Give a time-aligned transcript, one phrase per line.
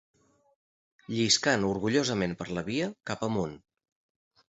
[1.17, 3.59] Lliscant orgullosament per la via, cap amunt